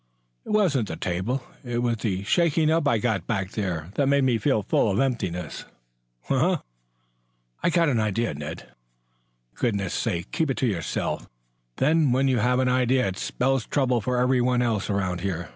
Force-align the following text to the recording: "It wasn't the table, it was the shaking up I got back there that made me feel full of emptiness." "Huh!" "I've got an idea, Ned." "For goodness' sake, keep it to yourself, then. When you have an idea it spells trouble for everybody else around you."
"It 0.45 0.49
wasn't 0.49 0.87
the 0.87 0.95
table, 0.95 1.43
it 1.63 1.83
was 1.83 1.97
the 1.97 2.23
shaking 2.23 2.71
up 2.71 2.87
I 2.87 2.97
got 2.97 3.27
back 3.27 3.51
there 3.51 3.91
that 3.93 4.07
made 4.09 4.23
me 4.23 4.39
feel 4.39 4.63
full 4.63 4.89
of 4.89 4.99
emptiness." 4.99 5.65
"Huh!" 6.23 6.63
"I've 7.61 7.73
got 7.73 7.87
an 7.87 7.99
idea, 7.99 8.33
Ned." 8.33 8.67
"For 9.53 9.59
goodness' 9.67 9.93
sake, 9.93 10.31
keep 10.31 10.49
it 10.49 10.57
to 10.57 10.65
yourself, 10.65 11.29
then. 11.75 12.11
When 12.11 12.27
you 12.27 12.39
have 12.39 12.57
an 12.57 12.67
idea 12.67 13.05
it 13.05 13.17
spells 13.19 13.67
trouble 13.67 14.01
for 14.01 14.17
everybody 14.17 14.63
else 14.63 14.89
around 14.89 15.21
you." 15.21 15.45